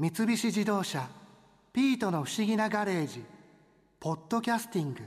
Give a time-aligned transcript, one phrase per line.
[0.00, 1.06] 三菱自動車
[1.74, 3.22] 「ピートの不思議なガレージ」
[4.00, 5.02] 「ポッドキャスティング」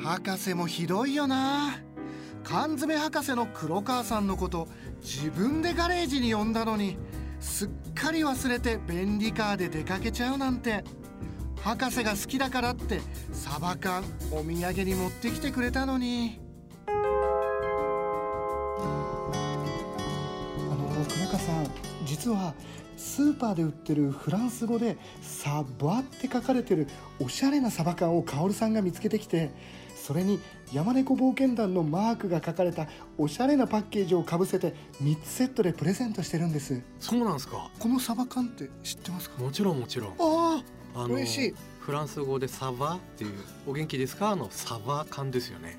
[0.00, 1.80] 博士もひどいよな。
[2.44, 4.68] 缶詰博士の黒川さんのこと
[5.00, 6.96] 自分でガレージに呼んだのに
[7.40, 10.84] すっかり忘れて便利カーで出かけちゃうなんて。
[11.60, 13.00] 博士が好きだからって
[13.32, 16.45] サバ缶お土産に持ってきてくれたのに。
[22.06, 22.54] 実は
[22.96, 26.88] スーパーで売ってるフランス語で「サバ」って書かれてる
[27.20, 29.50] おしゃれなサバ缶をカオルさんが見つけてきて
[29.94, 30.40] それに
[30.72, 32.86] 山猫冒険団のマークが書かれた
[33.18, 36.80] おしゃれなパッケージをかぶせて3つセットでプレゼントしてるんです。
[37.00, 37.70] そうなんですか？
[37.78, 39.42] このサバ缶って知ってますか？
[39.42, 40.10] もちろんもちろん。
[40.18, 40.62] あ
[40.94, 41.54] ああ嬉しい。
[41.80, 43.32] フランス語でサバっていう
[43.66, 44.34] お元気ですか？
[44.36, 45.78] のサバ缶ですよね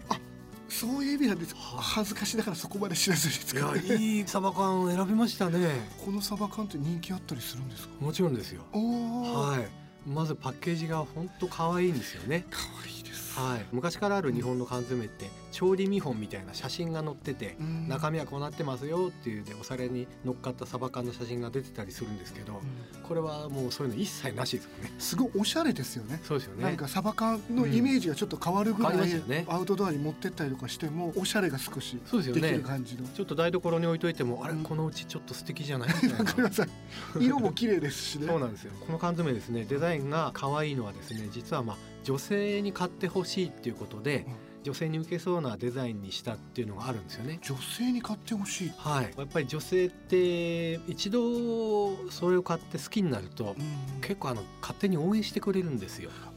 [0.70, 1.56] そういう意味なんです。
[1.56, 3.78] 恥ずかしながらそこまで知らずにい使う。
[3.78, 5.70] やいいサバ缶選びましたね。
[6.04, 7.94] このサバ缶って人気あったりするんですか？
[8.00, 8.62] もちろんですよ。
[8.74, 10.10] はい。
[10.10, 12.46] まずパッケージが本当可愛いんですよね。
[12.50, 13.66] 可愛いですはい。
[13.72, 17.88] 昔からある日本の缶詰って調理見本みたいな写真が載っててうん。
[17.88, 23.02] 中身はこうなってますよっていうでお皿に乗っかったサバ缶の写真が出てたりするんですけどうん。
[23.04, 24.94] これはもうそういうの一切なしですもんね。
[24.98, 26.20] すごいおしゃれですよね。
[26.24, 26.64] そうですよね。
[26.64, 29.46] なんかサバ缶のイメージがちょっと変わるぐらい、ね。
[29.48, 31.98] アウトドアに持ってったりとかしてもおしゃれが少し
[32.34, 34.64] できる感じの、ちょっと台所に置いといてもあれうん。
[34.64, 36.28] このうちちょっと素敵じゃないみたいな。
[37.20, 38.28] 色も綺麗ですしね。
[38.28, 38.72] そうなんですよ。
[38.86, 39.66] この缶詰ですね。
[39.66, 41.78] デザインが可愛いのはですね実はまあ
[42.08, 44.26] 女性に買ってほしいっていうことで
[44.64, 47.38] 女性に受けそうなデザインにしたっていうのがあるんですよね。
[47.42, 49.14] 女性に買ってほしい、はい。
[49.18, 54.02] やっぱり女性って一度それを買って好きになるとうん。
[54.02, 56.10] 結構あの勝手に応援してくれるんですよ。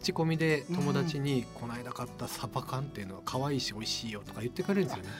[0.00, 5.10] 口コミで友達に「この間買ったサバ缶っていうのは可愛いし美味しいよ」とか言ってくれるんですよね。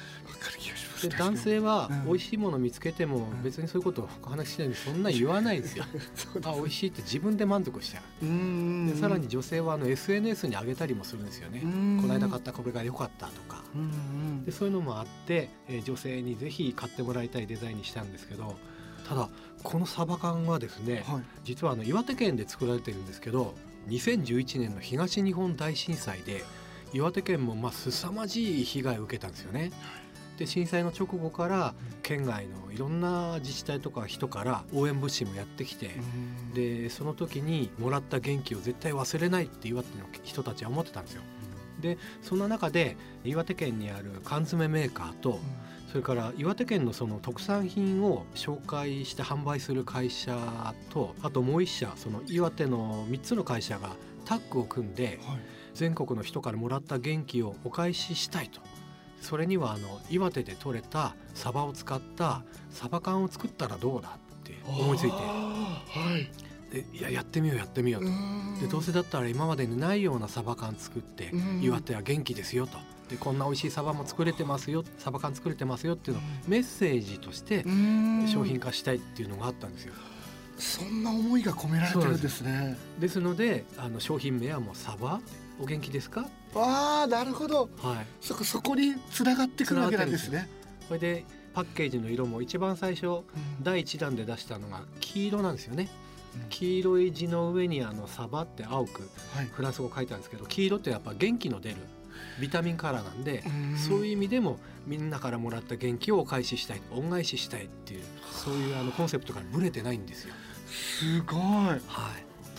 [1.03, 5.85] で男性はうん美味しいもの見つけてもん別にそういうことをお話ししないでそんな言わないんですよ。
[6.45, 11.61] あ美味しいって自分で満足しちゃううんでさらに女性はあの SNS に上げたりもするんですよね。
[11.63, 13.63] うんこの間買ったこれが良かったとか。
[14.45, 18.57] でそういうのもあって、えー女性にぜひ買ってもらいたいデザインにしたんですけど
[19.09, 19.29] ただ
[19.63, 21.23] このサバ缶はですねはい。
[21.45, 23.55] 実はあの岩手県で作られてるんですけど
[23.89, 26.45] 2011年の東日本大震災で
[26.93, 29.71] 岩手県もまあ凄まじい被害を受けたんですよね。
[30.39, 41.23] で震災の直後から県外のいろんな自治体とか人から応援物資もやってきて、うんでその時にもらった元気を絶対忘れないって岩手の人たちは思ってたんですよ。
[41.81, 45.39] でそんな中で岩手県にある缶詰メーカーと
[45.89, 53.91] それから岩手県のその特産品を紹介して販売する会社とあともう一社その岩手の3つの会社が
[54.25, 55.39] タッグを組んではい。
[55.75, 58.61] 全国の人からもらった元気をお返ししたいと。
[59.21, 65.11] それにはあの岩手で採れたサバを使ったサバ缶を作ったらどうだって思いついて。
[65.13, 66.00] はい
[66.73, 68.11] でいややってみようやってみようと。
[68.61, 71.63] でどうせだったら今までにないようなサバ缶作ってうん。
[71.63, 72.79] 岩手は元気ですよと。
[73.09, 78.29] でこんな美味しいサバも作れてますよサバ缶作れてますよっていうのをメッセージとしてうん。
[78.29, 79.95] 商品化したいっていうのがあったんですよ。
[80.59, 82.77] そんな思いが込められてるんですね。
[83.01, 83.19] です。
[83.19, 85.21] のであの商品名はもうサバ？
[85.59, 86.29] お元気ですか？
[86.55, 87.69] ああなるほど。
[87.79, 88.07] はい。
[88.21, 90.49] そこそこに繋がってくるわけなんですね。
[90.87, 93.25] それでパッケージの色も一番最初うん。
[93.63, 95.89] 第1弾で出したのが黄色なんですよね。
[96.05, 96.10] うん
[96.49, 99.47] 黄色い字の上にあのサバって青くはい。
[99.47, 101.77] フランス語書いてあるんですけど黄色ってやっぱ元気の出る
[102.41, 103.77] ビタミンカラーなんでうん。
[103.77, 110.35] そういう意味でもみんなからもらった元気をお返ししたい恩返ししたいっていうそういうあのコンセプトからブレてないんですよ。
[110.67, 111.41] すごい。
[111.41, 111.81] はい、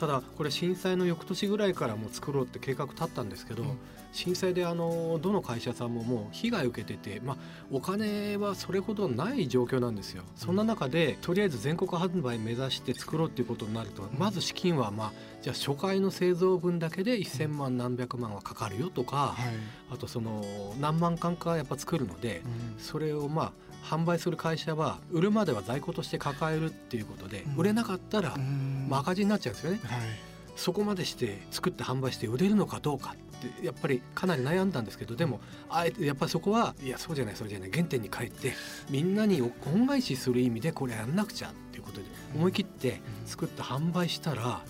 [0.01, 3.77] ただこれ震災の翌年ぐらいからもう作ろうって計画立ったんですけど、うん。
[4.11, 7.37] 震災であのどの会社さんももう被害を受けてて、まあ、
[7.71, 10.23] お金はそれほどない状況なんですよ。
[10.35, 15.11] そんな中でとりあえず全国販売目指して作ろうっていうことになると、まず資金はまあ
[15.43, 19.53] じゃあ初回の製造分だけで1,000万何百万はかかるよとか、はい。
[19.93, 20.43] あとその
[20.81, 22.41] 何万缶かやっぱ作るので、
[22.79, 27.55] それをまあ販売する会社は売るまでは在庫として抱えるっていうことで、うん。
[27.57, 28.87] 売れなかったら、うん。
[28.89, 29.79] まあ、赤字になっちゃうんですよね。
[29.91, 30.31] はい。
[30.55, 35.39] そこまでして作って販売して売れるのかどうかってやっぱりかなり悩んだんですけどでも
[35.69, 38.53] あえてやっぱりそこはいやそうじゃないそうじゃない原点に帰って
[38.89, 39.41] みんなに
[39.73, 42.05] 恩返しする意味でこれやんなくちゃっていうことで
[42.35, 44.61] 思い切って作って販売したら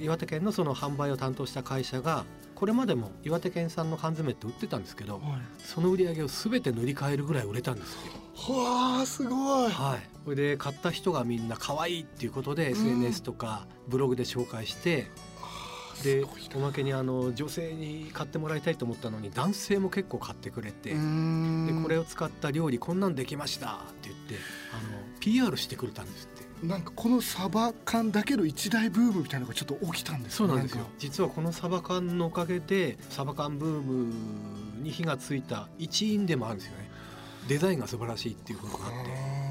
[0.00, 5.22] 岩手県のその販売を担当した会社がこれまでも岩手県産の缶詰って売ってたんですけどはい。
[5.58, 8.54] その売り上げを全て塗り替えるぐらい売れたんですよ。
[8.58, 9.70] わあすごい。
[9.70, 15.10] はい、それで買った人がみんな可愛いっていうことで SNS とかブログで紹介して
[16.02, 20.96] ですおまけにあの女性に買ってもらいたいと思ったのに男性も結構買ってくれてで
[21.82, 24.34] これを使った料理こんなんできましたって言って
[24.72, 26.28] あの PR してくれたんです
[26.66, 30.86] なんかこのサバ缶だけの一大ブームみたいなのがちょっと起きたんです、ね、そうなんですよ。
[30.98, 34.12] 実はこのサバ缶のおかげでサバ缶ブーム
[34.82, 36.90] に火がついた一因でもあるんですよね。
[37.48, 39.46] デザインが素晴らしいっていうことがあって。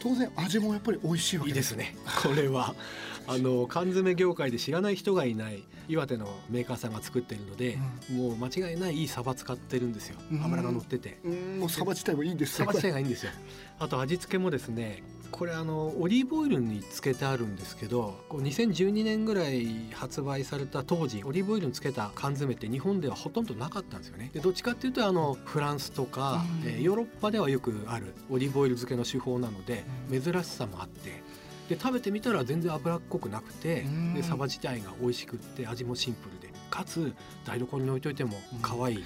[0.00, 1.96] 当然味もやっぱり美味しいわけですね。
[2.22, 2.74] これは。
[3.26, 7.78] あの缶詰業界で知らない人がいない岩手のメーカーさんが作ってるので、
[8.10, 10.16] うん、もう間違いないいいサバ使ってるんですよ。
[10.44, 13.32] 油が乗ってて、うん、もうサバ自体もいいんですサバ自体がいいんですよ。
[13.78, 15.02] あと味付けもですね
[15.34, 24.30] これあのオリーブオイルにつけてあるんですけどこう2012年ぐらい発売された当時オリーブオイルにつけた缶詰って日本ではほとんどなかったんですよね。
[24.32, 31.22] でどっちかっていうとあのフランスとか、うん、えー、ヨーロッパではよくあるオリーブオイル漬けの手法なので珍しさもあって。
[31.68, 36.54] で食べてみたら全然脂っこくなくてでサバ自体が美味しくって味もシンプルで。
[36.74, 37.14] かつ
[37.44, 39.04] 台所に置いといても可愛い、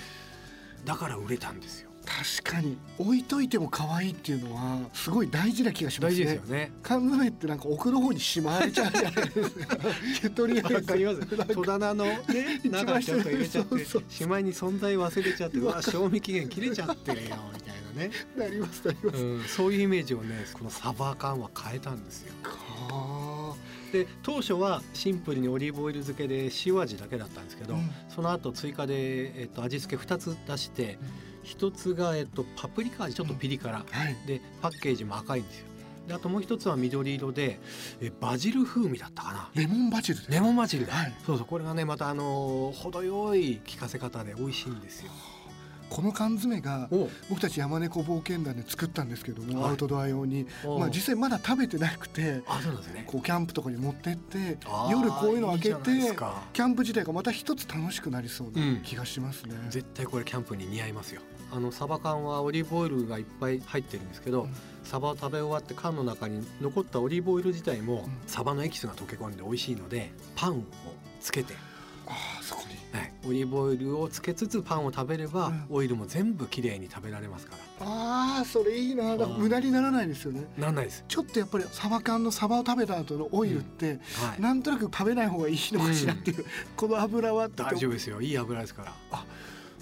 [0.87, 6.25] だから売れたんですよ確かに置いといても可愛いっていうのはすごい大事な気がしますね。
[6.25, 6.73] 大事ですよね。
[6.83, 9.77] 缶詰ってなんか奥の方にしまわれちゃうじゃないですか。
[10.35, 12.17] とりあえず戸棚のね
[12.65, 18.11] 中ちょっと入れちゃってしまいに存在忘れちゃって わ賞味期限切れちゃってるよみたいなね。
[18.37, 22.33] なりますなります、うん、そういうイメージをねこのサバ缶は変えたんですよ。
[23.93, 30.99] で当初はシンプルにオリーブオイル漬けで塩味だけだったんですけど、うん、その後追加で、えっと、味付け2つ出して、
[31.49, 33.15] 一つが、えっと、パプリカ味。
[33.15, 35.67] ちょっとピリ辛、うんはい、でパッケージも赤いんですよ。
[36.07, 37.59] であともう一つは緑色で
[38.01, 39.51] えバジル風味だったかな。
[39.55, 40.21] レモンバジル。
[40.29, 45.11] レモンバジル、はい、そうそうこれがねまたあのー、程よい効かせ方で美味しいんですよ。
[45.89, 46.91] この缶詰が
[47.31, 50.47] 僕たち山猫冒険団で作ったんですけども、アウトドア用に、
[50.79, 53.05] まあ、実際まだ食べてなくてあそうですね。
[53.07, 54.59] こうキャンプとかに持ってって
[54.91, 55.91] 夜こういうの開けて
[56.53, 64.51] キャンプ自体がまた一つ楽しくなりそうな気がしますね、うん、絶対これキャンプに似合いますよあのサバ缶はオリーブオイルがいっぱい入ってるんですけど、うん、
[64.85, 70.63] サバを食べ終わって缶の中に残ったオリーブオイル自体も、サバのエキスが溶け込んで美味しいのでパンを
[71.21, 71.55] つけて。
[72.07, 72.79] あそこに。
[72.99, 77.87] はい、オリーブオイルをつけつつパンを食べれば、うん、オイルも全部きれいに食べられますから。
[77.87, 79.15] ああそれいいな。
[79.15, 80.47] 無駄にならないですよね。
[80.57, 81.05] ならないです。
[81.07, 83.99] ちょっとやっぱりサバ缶のサバを食べた後のオイルって、うん。
[83.99, 86.45] はい、なんとなく食べない方がいいのかしらっていう、うん、
[86.77, 88.23] この油は大丈夫ですよ。
[88.23, 88.95] いい油ですから。
[89.11, 89.25] あ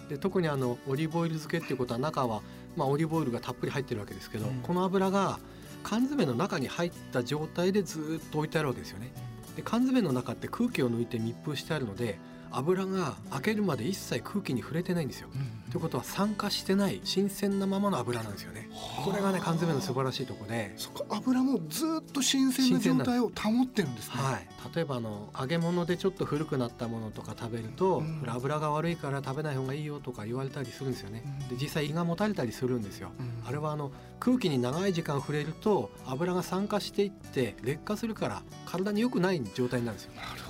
[0.08, 2.42] で特にあのオリーブオイル漬けっていうことは中は、
[2.76, 5.38] まあ、オリーブオイルがたっぷり入ってるわけですけど、この油が
[5.82, 9.12] 缶詰の中に入った状態でずっと置いてあるわけですよね。
[9.56, 12.18] で缶詰の中って空気を抜いて密封してあるので
[12.50, 15.28] 油が開けるまで一切空気に触れてないんですよ。
[15.28, 15.46] と、うん、い
[15.76, 18.68] うことは酸化してない新鮮なままの油なんですよね。
[19.04, 24.14] これがね缶詰の素晴らしいところでそこ油もずっと新鮮な状態を保ってるんですね。
[24.16, 31.22] はい、例えばあの揚げ物でちょっと古くなったものとか食べると、うん、油が悪いから食べない方がいいよとか言われたりするんですよね。
[31.50, 33.10] うん、で実際胃がもたれたりするんですよ。
[33.46, 40.12] あれはあの空気に長い時間触れると油が酸化していって劣化するから体に良くない状態になるんですよ。
[40.14, 40.45] なる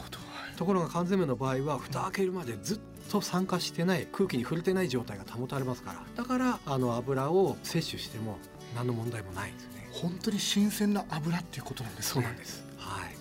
[0.57, 2.81] ところが缶詰の場合は蓋開けるまでずっ
[3.11, 6.03] と酸化してない空気に触れてない状態が保たれますから。
[6.17, 8.39] だからあの油を摂取しても
[8.75, 9.89] 何の問題もないんですよね。
[9.93, 12.13] 本当に新鮮な油っていうことなんですね。
[12.15, 12.65] そうなんです。
[12.79, 13.15] はい。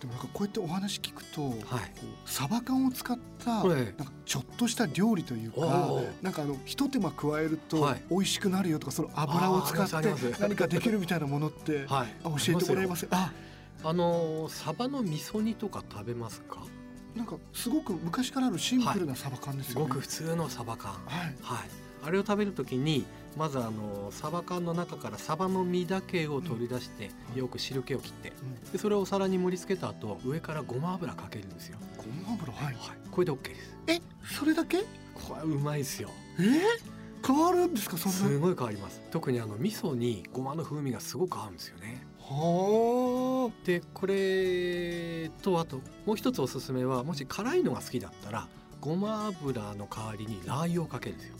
[0.00, 1.54] でもなんかこうやってお話聞くと、はい、
[2.24, 5.60] サバ缶を使ったなんかちょっとした料理というか
[6.22, 13.08] なんかあの一手間加えると美味しくなるよとかその油を使って何かできるみたいなものって、はい、教えてもらえます？
[13.10, 13.32] あ
[13.84, 16.62] あのサバの味噌煮とか食べますか？
[17.14, 20.92] なんかすごく昔からあるシンプルなサバ缶ですよね、はい、すごく普通のサバ缶。
[20.92, 21.68] はい、はい、
[22.04, 23.04] あれを食べるときに
[23.36, 28.32] まずあのサバ缶の中からサバの身だけを取り出して、うん、よく汁気を切って、
[28.64, 31.78] うん、でそれをお皿に盛り付けた後上からごま油かけるんですよ。
[31.96, 32.52] ごま油？
[32.52, 32.76] はい、はい、
[33.10, 33.76] これで OK です。
[33.86, 34.00] え？
[34.24, 34.78] それだけ？
[35.14, 36.10] これうまいですよ。
[36.38, 36.42] え？
[36.42, 37.96] ー変わるんですか？
[37.96, 39.00] すごい変わります。
[39.10, 43.66] 特にあの味噌にごまの風味がすごく合うんですよねはあ。
[43.66, 48.46] でこれとあともう一つおすすめはもし辛いのが好きだったら
[48.80, 51.36] ごま油の代わりにラー油をかけるんですよ。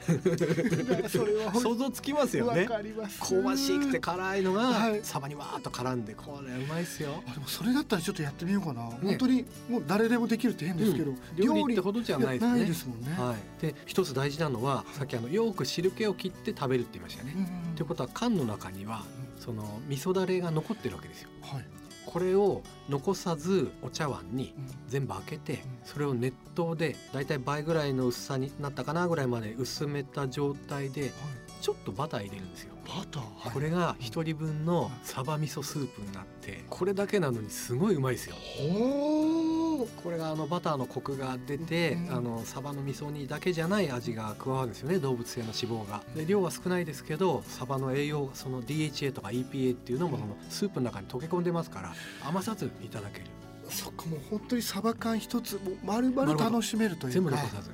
[1.08, 2.66] それは想像つきますよね。
[2.66, 7.22] 香ばしくて辛いのが、はい、サバにわーっと絡んでこれうまいっすよ。
[7.26, 12.64] あでもそれだったらちょっとやってみようかな、ね、本当にもう誰でもできるって変ですけど、うん、料理ってほどじゃないですね。
[12.64, 17.34] ですもんね、はい、で一つ大事なのはさっきあのよく汁気を切って食べるって言いましたね、
[17.76, 19.04] ということは缶の中には
[19.40, 21.64] その味噌だれが残ってるわけですよ、はい。
[22.06, 24.54] これを残さずお茶碗に
[24.88, 31.12] 全部開けてそれを熱湯でだいたい倍ぐらいの薄さになったかなぐらいまで薄めた状態で
[31.60, 32.74] ちょっとバター入れるんですよ。
[32.86, 38.36] バター、はい、これが一人分のサバ味噌スープになってこれだけなのにすごいうまいですよ。
[38.36, 39.39] ほー
[39.86, 46.02] これがあのバターのコクが出て、うんあのサバの味噌煮だけじゃない味が加わるんですよね動物性の脂肪が。
[46.14, 51.94] で量は少ないですけどサバの栄養その DHA とか EPA っていうのもそのスープの中に溶け込んでますから
[52.24, 53.26] 余さずいただける。
[53.68, 57.14] そっかもう本当にサバ缶一つもう丸々楽しめるというか。
[57.14, 57.70] 全部残さず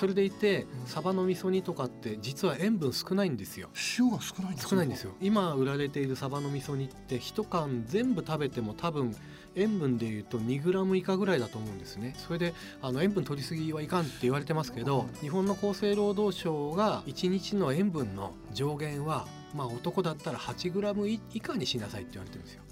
[0.00, 3.68] それでいてうんサバの味噌煮とかって実は塩分少ないんですよ。
[3.98, 5.12] 塩が少ないんです少ないんですよ。
[5.20, 9.14] 今売られているサバの味噌煮って一缶全部食べても多分
[9.56, 12.14] 塩分でいうと2グラム以下ぐらいだと思うんですね。
[12.16, 22.62] それであの塩分取りすぎはいかんって言われてますけど日本の厚生労働省が1日の塩分の上限はまあ男だったら8グラム以下にしなさいって言われてるんですよ。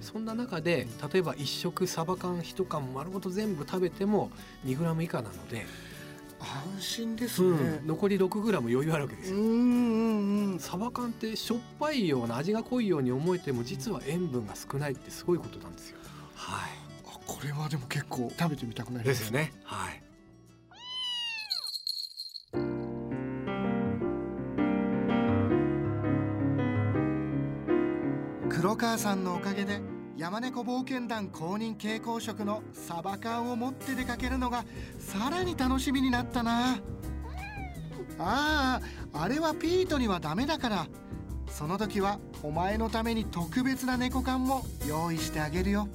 [0.00, 4.30] そんな中で例えば1食サバ缶1缶丸ごと全部食べても
[4.64, 5.66] 2グラム以下なので、
[6.42, 15.98] 安心ですうねん、残り6グラム余裕あるわけですようんうんうんサバ缶ってしょっぱいような味が濃いように思えても実は塩分が少ないってすごいことなんですよ。
[16.34, 16.68] はあ
[17.26, 19.06] これはでも結構食べてみたくなりい。
[19.06, 19.52] まですすよね。
[19.64, 20.02] はい。
[28.48, 29.80] 黒川さんのおかげで
[30.22, 34.64] 山猫冒険団公認蛍光色のサバ缶を持って出かけるのが
[35.00, 36.74] さらに楽しみになったな。
[36.74, 36.78] あ
[38.20, 38.80] あ
[39.14, 40.86] あれはピートにはダメだから。
[41.50, 45.88] その時はお前のために特別な猫缶も用意してあげるよ。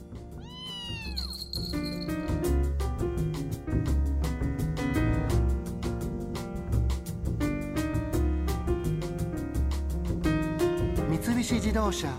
[11.10, 12.10] 三菱自動車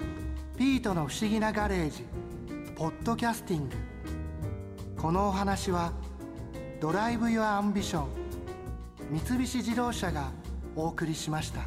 [0.59, 2.05] ピートの不思議なガレージ
[2.75, 3.77] ポッドキャスティング。
[5.01, 5.93] このお話は
[6.81, 8.09] Drive your Ambition
[9.25, 10.33] 三菱自動車が
[10.75, 11.61] お送りしました。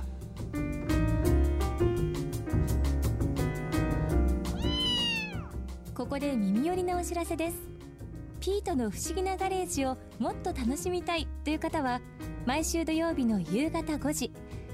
[5.95, 7.55] ここで耳寄りなお知らせです。
[8.41, 12.01] ピートの不思議なガレージをもっと楽しみたいという方は
[12.45, 14.33] 毎週土曜日の夕方5時